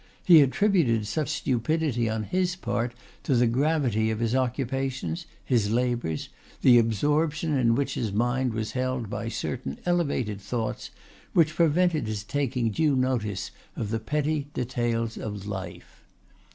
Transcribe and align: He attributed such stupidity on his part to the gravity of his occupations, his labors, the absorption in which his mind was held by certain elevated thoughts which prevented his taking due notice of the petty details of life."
He 0.25 0.41
attributed 0.41 1.05
such 1.05 1.29
stupidity 1.29 2.09
on 2.09 2.23
his 2.23 2.55
part 2.55 2.95
to 3.21 3.35
the 3.35 3.45
gravity 3.45 4.09
of 4.09 4.17
his 4.19 4.33
occupations, 4.33 5.27
his 5.45 5.69
labors, 5.69 6.29
the 6.63 6.79
absorption 6.79 7.55
in 7.55 7.75
which 7.75 7.93
his 7.93 8.11
mind 8.11 8.51
was 8.51 8.71
held 8.71 9.11
by 9.11 9.29
certain 9.29 9.77
elevated 9.85 10.41
thoughts 10.41 10.89
which 11.33 11.53
prevented 11.55 12.07
his 12.07 12.23
taking 12.23 12.71
due 12.71 12.95
notice 12.95 13.51
of 13.75 13.91
the 13.91 13.99
petty 13.99 14.47
details 14.55 15.17
of 15.19 15.45
life." 15.45 16.01